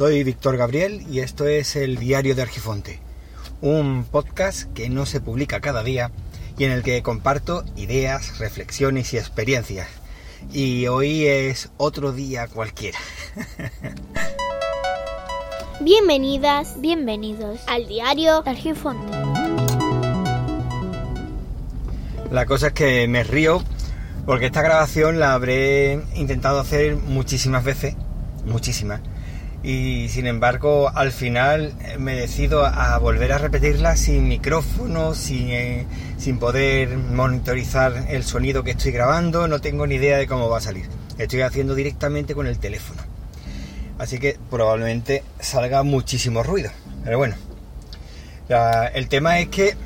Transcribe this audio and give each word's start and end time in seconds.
Soy 0.00 0.24
Víctor 0.24 0.56
Gabriel 0.56 1.04
y 1.10 1.20
esto 1.20 1.46
es 1.46 1.76
el 1.76 1.98
Diario 1.98 2.34
de 2.34 2.40
Argifonte, 2.40 3.00
un 3.60 4.06
podcast 4.10 4.72
que 4.72 4.88
no 4.88 5.04
se 5.04 5.20
publica 5.20 5.60
cada 5.60 5.82
día 5.82 6.10
y 6.56 6.64
en 6.64 6.72
el 6.72 6.82
que 6.82 7.02
comparto 7.02 7.64
ideas, 7.76 8.38
reflexiones 8.38 9.12
y 9.12 9.18
experiencias. 9.18 9.88
Y 10.54 10.86
hoy 10.86 11.26
es 11.26 11.68
otro 11.76 12.12
día 12.12 12.48
cualquiera. 12.48 12.98
Bienvenidas, 15.82 16.80
bienvenidos 16.80 17.60
al 17.66 17.86
Diario 17.86 18.40
de 18.40 18.50
Argifonte. 18.52 19.12
La 22.30 22.46
cosa 22.46 22.68
es 22.68 22.72
que 22.72 23.06
me 23.06 23.22
río 23.22 23.62
porque 24.24 24.46
esta 24.46 24.62
grabación 24.62 25.20
la 25.20 25.34
habré 25.34 26.00
intentado 26.14 26.58
hacer 26.58 26.96
muchísimas 26.96 27.64
veces, 27.64 27.96
muchísimas. 28.46 29.02
Y 29.62 30.08
sin 30.08 30.26
embargo, 30.26 30.90
al 30.94 31.12
final 31.12 31.74
me 31.98 32.14
decido 32.14 32.64
a 32.64 32.96
volver 32.98 33.32
a 33.32 33.38
repetirla 33.38 33.94
sin 33.96 34.26
micrófono, 34.26 35.14
sin, 35.14 35.50
eh, 35.50 35.86
sin 36.16 36.38
poder 36.38 36.96
monitorizar 36.96 38.06
el 38.08 38.24
sonido 38.24 38.64
que 38.64 38.70
estoy 38.70 38.92
grabando, 38.92 39.48
no 39.48 39.60
tengo 39.60 39.86
ni 39.86 39.96
idea 39.96 40.16
de 40.16 40.26
cómo 40.26 40.48
va 40.48 40.58
a 40.58 40.62
salir. 40.62 40.86
Estoy 41.18 41.42
haciendo 41.42 41.74
directamente 41.74 42.34
con 42.34 42.46
el 42.46 42.58
teléfono. 42.58 43.02
Así 43.98 44.18
que 44.18 44.38
probablemente 44.48 45.22
salga 45.40 45.82
muchísimo 45.82 46.42
ruido. 46.42 46.70
Pero 47.04 47.18
bueno, 47.18 47.36
el 48.94 49.08
tema 49.08 49.40
es 49.40 49.48
que 49.48 49.76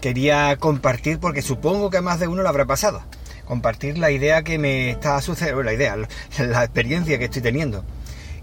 quería 0.00 0.56
compartir, 0.56 1.18
porque 1.18 1.42
supongo 1.42 1.90
que 1.90 1.96
a 1.96 2.02
más 2.02 2.20
de 2.20 2.28
uno 2.28 2.42
lo 2.42 2.48
habrá 2.48 2.64
pasado, 2.64 3.02
compartir 3.44 3.98
la 3.98 4.12
idea 4.12 4.42
que 4.42 4.56
me 4.58 4.90
está 4.90 5.20
sucediendo, 5.20 5.64
la 5.64 5.72
idea, 5.72 5.96
la 6.38 6.64
experiencia 6.64 7.18
que 7.18 7.24
estoy 7.24 7.42
teniendo, 7.42 7.84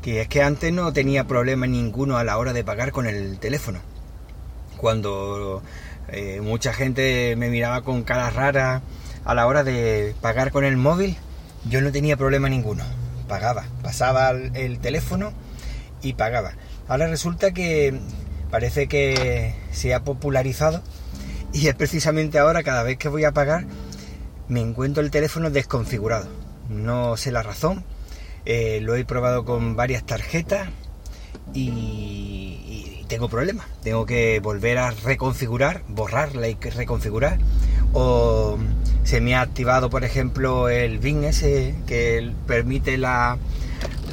que 0.03 0.21
es 0.21 0.27
que 0.27 0.43
antes 0.43 0.71
no 0.71 0.91
tenía 0.91 1.23
problema 1.23 1.65
ninguno 1.65 2.17
a 2.17 2.23
la 2.23 2.37
hora 2.37 2.53
de 2.53 2.63
pagar 2.63 2.91
con 2.91 3.07
el 3.07 3.39
teléfono. 3.39 3.79
Cuando 4.77 5.63
eh, 6.09 6.41
mucha 6.41 6.73
gente 6.73 7.35
me 7.37 7.49
miraba 7.49 7.81
con 7.81 8.03
cara 8.03 8.29
rara 8.29 8.81
a 9.23 9.33
la 9.33 9.47
hora 9.47 9.63
de 9.63 10.13
pagar 10.21 10.51
con 10.51 10.65
el 10.65 10.75
móvil, 10.75 11.15
yo 11.63 11.81
no 11.81 11.91
tenía 11.91 12.17
problema 12.17 12.49
ninguno. 12.49 12.83
Pagaba, 13.29 13.65
pasaba 13.81 14.31
el 14.31 14.79
teléfono 14.79 15.31
y 16.01 16.13
pagaba. 16.13 16.51
Ahora 16.89 17.07
resulta 17.07 17.53
que 17.53 17.97
parece 18.51 18.87
que 18.87 19.55
se 19.71 19.93
ha 19.93 20.03
popularizado 20.03 20.83
y 21.53 21.67
es 21.67 21.75
precisamente 21.75 22.39
ahora, 22.39 22.61
cada 22.63 22.83
vez 22.83 22.97
que 22.97 23.07
voy 23.07 23.23
a 23.23 23.31
pagar, 23.31 23.65
me 24.49 24.59
encuentro 24.59 25.01
el 25.01 25.11
teléfono 25.11 25.49
desconfigurado. 25.49 26.27
No 26.67 27.15
sé 27.15 27.31
la 27.31 27.41
razón. 27.41 27.85
Eh, 28.45 28.79
lo 28.81 28.95
he 28.95 29.05
probado 29.05 29.45
con 29.45 29.75
varias 29.75 30.05
tarjetas 30.05 30.69
y, 31.53 33.03
tengo 33.07 33.29
problemas. 33.29 33.67
Tengo 33.83 34.05
que 34.05 34.39
volver 34.39 34.79
a 34.79 34.89
reconfigurar, 34.89 35.83
borrarla 35.87 36.47
y 36.47 36.55
reconfigurar. 36.55 37.37
O 37.93 38.57
se 39.03 39.21
me 39.21 39.35
ha 39.35 39.41
activado, 39.41 39.89
por 39.91 40.03
ejemplo, 40.03 40.67
el 40.67 40.97
BIN 40.97 41.23
ese 41.25 41.75
que 41.85 42.31
permite 42.47 42.97
la 42.97 43.37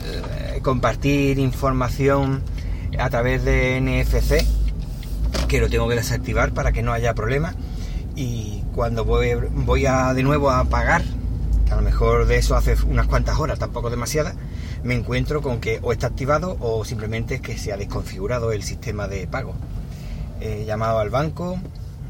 eh, 0.04 0.60
compartir 0.60 1.38
información 1.38 2.42
a 2.98 3.08
través 3.08 3.44
de 3.44 3.80
NFC 3.80 4.44
que 5.48 5.60
lo 5.60 5.70
tengo 5.70 5.88
que 5.88 5.94
desactivar 5.94 6.52
para 6.52 6.72
que 6.72 6.82
no 6.82 6.92
haya 6.92 7.14
problema 7.14 7.54
y 8.14 8.62
cuando 8.74 9.04
voy, 9.04 9.30
voy 9.50 9.86
a 9.86 10.14
de 10.14 10.22
nuevo 10.22 10.50
a 10.50 10.64
pagar, 10.64 11.02
a 11.70 11.76
lo 11.76 11.82
mejor 11.82 12.26
de 12.26 12.36
eso 12.36 12.56
hace 12.56 12.74
unas 12.86 13.06
cuantas 13.06 13.38
horas, 13.38 13.58
tampoco 13.58 13.90
demasiadas, 13.90 14.34
me 14.82 14.94
encuentro 14.94 15.42
con 15.42 15.60
que 15.60 15.78
o 15.82 15.92
está 15.92 16.08
activado 16.08 16.56
o 16.60 16.84
simplemente 16.84 17.36
es 17.36 17.40
que 17.40 17.56
se 17.56 17.72
ha 17.72 17.76
desconfigurado 17.76 18.52
el 18.52 18.62
sistema 18.62 19.08
de 19.08 19.26
pago. 19.26 19.54
He 20.40 20.64
llamado 20.64 20.98
al 20.98 21.10
banco, 21.10 21.58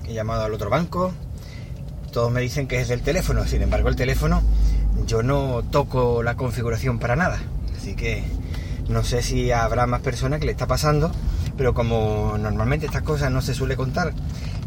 he 0.06 0.14
llamado 0.14 0.44
al 0.44 0.54
otro 0.54 0.70
banco, 0.70 1.12
todos 2.12 2.30
me 2.32 2.40
dicen 2.40 2.66
que 2.66 2.80
es 2.80 2.88
del 2.88 3.02
teléfono, 3.02 3.44
sin 3.46 3.62
embargo 3.62 3.88
el 3.88 3.96
teléfono 3.96 4.42
yo 5.06 5.22
no 5.22 5.62
toco 5.70 6.22
la 6.22 6.36
configuración 6.36 6.98
para 6.98 7.16
nada, 7.16 7.40
así 7.76 7.94
que 7.94 8.24
no 8.88 9.04
sé 9.04 9.22
si 9.22 9.52
habrá 9.52 9.86
más 9.86 10.00
personas 10.00 10.40
que 10.40 10.46
le 10.46 10.52
está 10.52 10.66
pasando 10.66 11.12
pero 11.60 11.74
como 11.74 12.38
normalmente 12.38 12.86
estas 12.86 13.02
cosas 13.02 13.30
no 13.30 13.42
se 13.42 13.52
suele 13.52 13.76
contar 13.76 14.14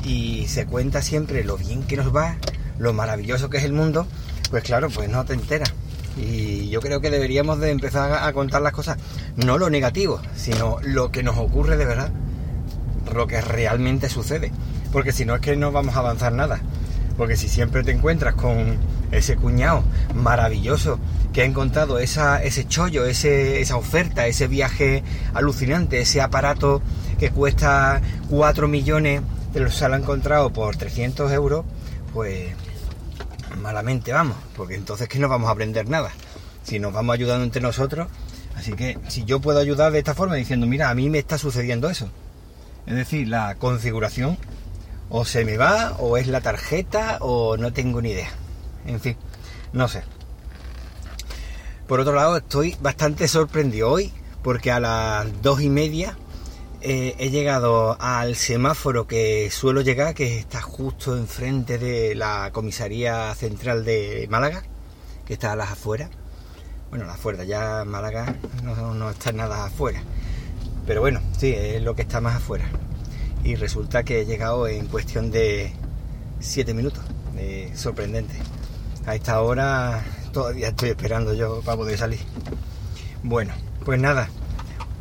y 0.06 0.45
se 0.47 0.68
cuenta 0.68 1.01
siempre 1.01 1.44
lo 1.44 1.57
bien 1.57 1.81
que 1.81 1.97
nos 1.97 2.16
va, 2.16 2.38
lo 2.78 2.94
maravilloso 2.94 3.50
que 3.50 3.57
es 3.57 3.63
el 3.63 3.73
mundo, 3.73 4.06
pues 4.53 4.66
claro, 4.66 4.88
pues 4.91 5.09
no 5.09 5.25
te 5.25 5.34
enteras. 5.34 5.74
Y 6.16 6.69
yo 6.69 6.80
creo 6.80 7.02
que 7.02 7.09
deberíamos 7.09 7.59
de 7.59 7.72
empezar 7.72 8.24
a 8.24 8.31
contar 8.34 8.62
las 8.62 8.72
cosas, 8.72 9.00
no 9.36 9.58
lo 9.58 9.72
negativo, 9.72 10.22
sino 10.36 10.78
lo 10.84 11.12
que 11.12 11.24
nos 11.24 11.40
ocurre 11.40 11.75
de 11.75 11.86
verdad, 11.86 12.12
lo 13.16 13.25
que 13.25 13.42
realmente 13.42 14.09
sucede. 14.09 14.52
Porque 14.92 15.12
si 15.12 15.25
no 15.25 15.34
es 15.34 15.42
que 15.42 15.56
no 15.56 15.72
vamos 15.72 15.96
a 15.96 16.02
avanzar 16.02 16.34
nada. 16.34 16.59
Porque 17.18 17.36
si 17.36 17.47
siempre 17.50 17.81
te 17.81 17.94
encuentras 17.94 18.36
con 18.36 18.78
ese 19.12 19.38
cuñado 19.38 19.84
maravilloso 20.13 21.00
que 21.34 21.42
ha 21.42 21.46
encontrado 21.46 21.97
esa, 21.97 22.44
ese 22.44 22.68
chollo, 22.68 23.08
ese, 23.08 23.59
esa 23.59 23.75
oferta, 23.75 24.28
ese 24.28 24.46
viaje 24.46 25.02
alucinante, 25.34 26.00
ese 26.00 26.22
aparato 26.22 26.80
que 27.18 27.31
cuesta 27.31 28.03
4 28.30 28.68
millones, 28.68 29.24
pero 29.52 29.72
se 29.72 29.90
lo 29.90 29.96
ha 29.96 29.97
encontrado 29.97 30.53
por 30.53 30.75
300 30.75 31.31
euros, 31.31 31.66
pues 32.13 32.53
malamente 33.58 34.12
vamos, 34.12 34.38
porque 34.56 34.75
entonces 34.75 35.08
que 35.08 35.19
no 35.19 35.30
vamos 35.30 35.50
a 35.50 35.53
aprender 35.53 35.88
nada. 35.88 36.12
Si 36.64 36.80
nos 36.80 36.94
vamos 36.94 37.14
ayudando 37.14 37.44
entre 37.44 37.62
nosotros, 37.62 38.08
así 38.56 38.74
que 38.74 38.97
si 39.08 39.25
yo 39.25 39.40
puedo 39.40 39.59
ayudar 39.59 39.91
de 39.91 40.00
esta 40.00 40.14
forma 40.14 40.36
diciendo, 40.36 40.66
mira, 40.66 40.90
a 40.90 40.96
mí 40.96 41.09
me 41.09 41.19
está 41.19 41.38
sucediendo 41.38 41.90
eso. 41.90 42.09
Es 42.86 42.96
decir, 42.96 43.28
la 43.28 43.56
configuración 43.56 44.38
o 45.09 45.25
se 45.25 45.46
me 45.46 45.58
va, 45.58 45.96
o 46.00 46.18
es 46.18 46.28
la 46.28 46.42
tarjeta, 46.42 47.18
o 47.22 47.58
no 47.58 47.72
tengo 47.72 48.02
ni 48.02 48.12
idea. 48.12 48.31
En 48.86 49.00
fin, 49.00 49.16
no 49.72 49.88
sé. 49.88 50.03
Por 51.88 52.00
otro 52.00 52.13
lado, 52.13 52.38
estoy 52.38 52.75
bastante 52.81 53.28
sorprendido 53.28 53.92
hoy 53.92 54.12
porque 54.42 54.72
a 54.72 54.80
las 54.80 55.42
dos 55.42 55.62
y 55.62 55.69
media 55.69 56.18
eh, 56.83 57.16
he 57.17 57.29
llegado 57.29 57.97
al 57.99 58.35
semáforo 58.35 59.07
que 59.07 59.49
suelo 59.49 59.81
llegar, 59.81 60.13
que 60.13 60.38
está 60.38 60.61
justo 60.61 61.17
enfrente 61.17 61.77
de 61.77 62.13
la 62.13 62.51
comisaría 62.51 63.33
central 63.35 63.85
de 63.85 64.27
Málaga, 64.29 64.63
que 65.25 65.33
está 65.33 65.53
a 65.53 65.55
las 65.55 65.71
afueras. 65.71 66.09
Bueno, 66.89 67.05
las 67.05 67.16
afueras, 67.16 67.47
ya 67.47 67.83
Málaga 67.85 68.35
no, 68.63 68.94
no 68.94 69.09
está 69.09 69.31
nada 69.31 69.66
afuera. 69.66 70.01
Pero 70.85 71.01
bueno, 71.01 71.21
sí, 71.38 71.53
es 71.55 71.81
lo 71.81 71.95
que 71.95 72.01
está 72.03 72.21
más 72.21 72.35
afuera 72.35 72.66
y 73.44 73.55
resulta 73.55 74.03
que 74.03 74.21
he 74.21 74.25
llegado 74.25 74.67
en 74.67 74.88
cuestión 74.88 75.31
de 75.31 75.73
7 76.39 76.73
minutos. 76.73 77.03
sorprendente. 77.75 78.35
A 79.05 79.15
esta 79.15 79.41
hora 79.41 80.03
todavía 80.31 80.69
estoy 80.69 80.89
esperando 80.89 81.33
yo 81.33 81.61
para 81.61 81.77
poder 81.77 81.97
salir. 81.97 82.19
Bueno, 83.23 83.53
pues 83.85 84.00
nada, 84.00 84.29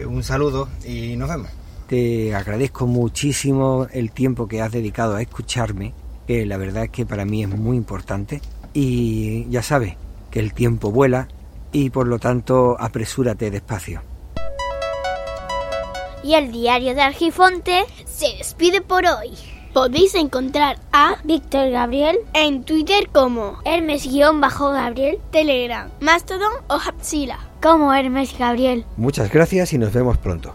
un 0.04 0.22
saludo 0.22 0.68
y 0.84 1.16
nos 1.16 1.28
vemos. 1.28 1.61
Te 1.92 2.34
agradezco 2.34 2.86
muchísimo 2.86 3.86
el 3.92 4.12
tiempo 4.12 4.48
que 4.48 4.62
has 4.62 4.72
dedicado 4.72 5.14
a 5.14 5.20
escucharme, 5.20 5.92
que 6.26 6.46
la 6.46 6.56
verdad 6.56 6.84
es 6.84 6.88
que 6.88 7.04
para 7.04 7.26
mí 7.26 7.42
es 7.42 7.50
muy 7.50 7.76
importante. 7.76 8.40
Y 8.72 9.46
ya 9.50 9.62
sabes 9.62 9.96
que 10.30 10.40
el 10.40 10.54
tiempo 10.54 10.90
vuela 10.90 11.28
y 11.70 11.90
por 11.90 12.08
lo 12.08 12.18
tanto 12.18 12.78
apresúrate 12.80 13.50
despacio 13.50 14.00
y 16.24 16.32
el 16.32 16.50
diario 16.50 16.94
de 16.94 17.02
Argifonte 17.02 17.84
se 18.06 18.38
despide 18.38 18.80
por 18.80 19.04
hoy. 19.04 19.32
Podéis 19.74 20.14
encontrar 20.14 20.78
a 20.92 21.16
Víctor 21.24 21.68
Gabriel 21.70 22.16
en 22.32 22.64
Twitter 22.64 23.10
como 23.12 23.58
Hermes-Gabriel, 23.66 25.18
Telegram, 25.30 25.90
Mastodon 26.00 26.54
o 26.68 26.74
Hapsila 26.74 27.38
como 27.60 27.92
Hermes 27.92 28.38
Gabriel. 28.38 28.86
Muchas 28.96 29.30
gracias 29.30 29.74
y 29.74 29.78
nos 29.78 29.92
vemos 29.92 30.16
pronto. 30.16 30.54